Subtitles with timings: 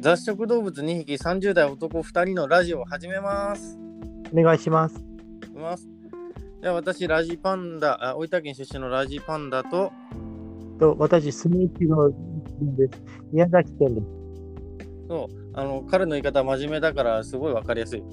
[0.00, 3.76] 雑食動物2匹30代男2人のラジオを始めます。
[4.32, 5.04] お願いします。
[5.42, 5.88] いきます。
[6.62, 9.90] じゃあ私、ラジパンダ、あ大分県出身のラジパンダと、
[10.78, 12.16] と私、住み一郎で
[12.86, 13.02] す。
[13.32, 14.06] 宮崎県です。
[15.08, 18.02] そうあの彼の言い方は真面目だからすごいわかりやすい。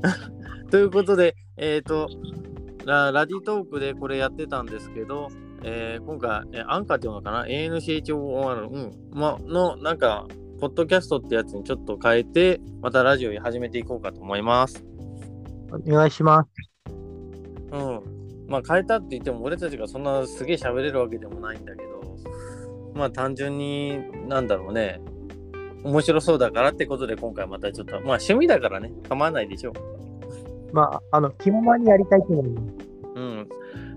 [0.70, 2.08] ということで、えっ、と
[2.86, 5.28] ラ、ラディトークでこれやってたんですけど、
[5.62, 10.26] えー今回、えーアンカーっていうのかな ?ANCHOR、うん、ま、の、なんか、
[10.60, 14.84] ポッドキャストってやつにちょっと変えて、またラジオに始めていこうかと思います。
[15.70, 16.50] お願いします。
[17.72, 18.16] うん。
[18.48, 22.16] まあ変えたって言っても俺たちがそんなすげえ喋れるわけでもないんだけど、
[22.94, 25.00] まあ単純になんだろうね、
[25.82, 29.72] 面白そうだからってことで今回またちょっと、まあ趣味だからね、構わないでしょ
[30.72, 32.88] まあ、あの、気ままにやりたいと思います。
[33.14, 33.20] う。
[33.20, 33.48] うん。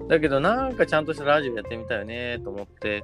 [0.07, 3.03] だけどなんかちゃんとしたラジオやってみたいよねと思って、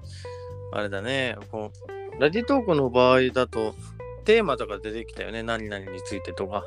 [0.71, 1.71] あれだね、こ
[2.17, 3.75] う、ラジトークの場合だと、
[4.23, 6.65] テーマとか出てきたよね、何々についてとか。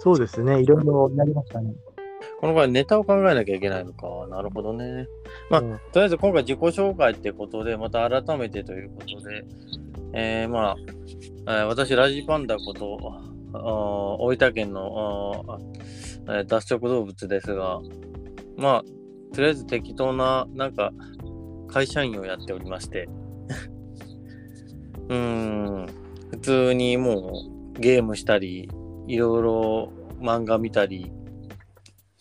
[0.00, 0.60] そうですね。
[0.60, 1.74] いろいろやりましたね。
[2.40, 4.06] この場合ネタを考えなきゃいけないのか。
[4.28, 5.08] なるほどね。
[5.48, 9.44] まあうんとりあえず今回自己紹介ってことで、また改めてということで、
[10.12, 10.76] えー、まあ、
[11.46, 12.98] えー私、ラジパンダこと、
[13.62, 15.60] 大分県の
[16.46, 17.80] 脱食動物ですが、
[18.56, 20.92] まあ、とりあえず適当な、なんか、
[21.68, 23.08] 会社員をやっておりまして、
[25.08, 25.86] うん、
[26.30, 27.42] 普通にも
[27.76, 28.68] うゲームしたり、
[29.06, 31.12] いろいろ漫画見たり、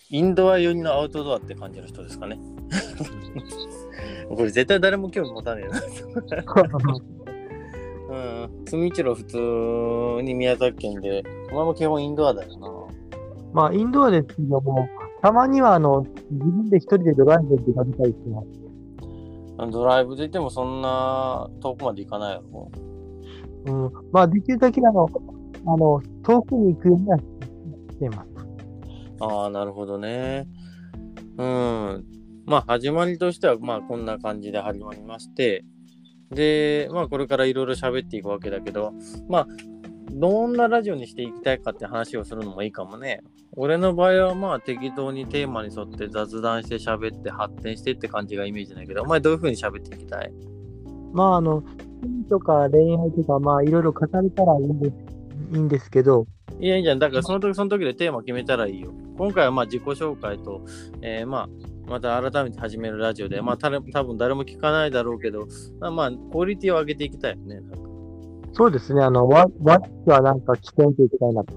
[0.10, 2.40] インドア寄りのアウトドアって感じの人ですかね。
[4.30, 5.82] これ絶対誰も興味持たねえな。
[8.14, 8.66] うん。
[8.66, 9.38] 住一郎普通
[10.24, 12.70] に宮崎県で、お前も基本インドアだよな。
[13.54, 14.88] まあ、インドアですけども、
[15.22, 18.42] たまには、あの、自分で一人でドライブで出かけたりしてま
[19.68, 19.72] す。
[19.72, 22.72] ドライブで言ってもそんな遠くまで行かないやろ。
[23.66, 23.92] うん。
[24.12, 25.10] まあ、できるだけ、あの、
[25.66, 27.24] あの、遠くに行くようにはし
[28.00, 28.30] ています。
[29.22, 30.48] ああ、なるほどね。
[31.38, 32.06] うん。
[32.46, 35.64] まあ、始まりとしては、まあ、こんな感じで始まりまして、
[36.34, 38.94] で、まあ、これからいろいろ喋っていくわけだけど、
[39.30, 39.48] まあ、
[40.12, 43.22] どんなラジオにしていきたいかって話をするのもいいかもね。
[43.56, 50.32] 俺の場合は、まあ、適当にテーマに沿って雑談して喋って発展してって感じがイメージないけど、お前どういう風に喋っていきたい？
[51.14, 51.64] まあ、あの、
[52.30, 54.96] とか恋愛とか、まあ、いろいろ語れたらいいんです
[55.54, 56.26] いいんですけど、
[56.60, 57.00] いやいいじゃん。
[57.00, 58.92] だからその時その時でテーマ決めたらいいよ。
[59.18, 60.66] 今回はまあ自己紹介と、
[61.02, 61.50] えーまあ、
[61.88, 65.48] また改めて始めるラジオで、まあたれ多分誰も聞かないだろうけど、
[65.80, 67.60] まあ、まあ、クオリティを上げていきたいよね。
[67.60, 67.78] なんか
[68.54, 71.54] そうですね、あの、ワワッチはなんか起点といきたいなと。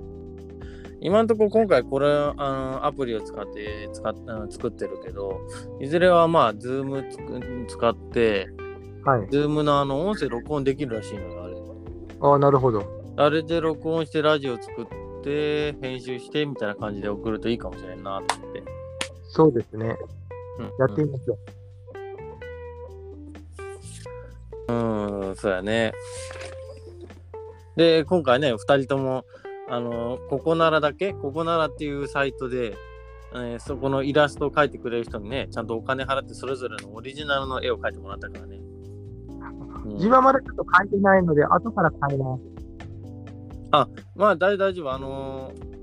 [1.00, 4.14] 今のところ今回これあのアプリを使って使っ
[4.50, 5.40] 作ってるけど、
[5.80, 8.48] いずれはまあ、ズームつく使って、
[9.04, 9.28] はい。
[9.30, 11.56] ズームのあの音声録音できるらしいのよ、あれ。
[12.20, 12.82] ああ、なるほど。
[13.16, 14.86] あれで録音してラジオ作っ
[15.22, 18.45] て、編集してみたいな感じで送るといいかもしれんなと。
[19.28, 19.96] そうですね。
[20.58, 21.34] うんやってみましょ
[24.68, 24.72] う。
[24.72, 25.92] うーん、そうやね。
[27.76, 29.24] で、今回ね、2人とも、
[29.68, 32.74] あの、ここならだけ、ここならっていうサイトで、
[33.34, 38.56] えーそこのイラストを描いてくれる人にね、ちゃんとお金払ってそれぞれのオリジナルの絵を描いてもらったからね。
[38.56, 42.42] うん自分はまだちょっと書いてないので、後から書います。
[44.16, 44.92] まあ、大大丈夫。
[44.92, 45.76] あのー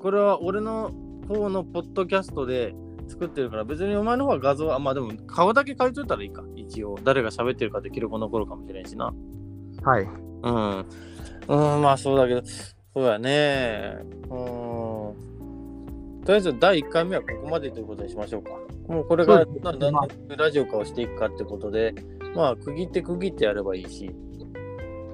[0.00, 0.92] これは俺の
[1.28, 2.74] 方のポッドキャストで
[3.08, 6.44] 作ってるから、別にお前の方は画像は、あまあでも顔だけ書いといたらいいか。
[6.56, 9.12] 一応、誰が喋ってるかって記録残るかもしれんしな。
[9.82, 10.02] はい。
[10.42, 10.86] うん。
[11.48, 13.98] うん、まあそうだけど、そうやね。
[14.30, 15.28] うん。
[16.28, 18.50] とりあえず第1回目はここまでということにしましょうか。
[18.86, 21.94] もうこれからそうですね何何ラジオ化をしていくかってことで、
[22.34, 24.10] まあ区切って区切ってやればいいし。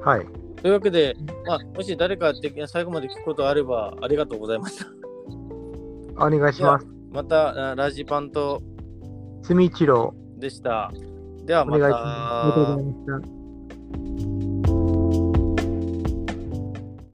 [0.04, 0.26] はい。
[0.60, 4.86] というわけで、まあ、もし誰かで最後まで聞くことあればありがとうございました。
[6.16, 6.86] お願いします。
[7.12, 8.62] またあラジパンと
[9.42, 10.90] 住一郎、でした。
[11.44, 12.02] ではまお願いします。
[12.02, 14.33] ありがとうごたざいました。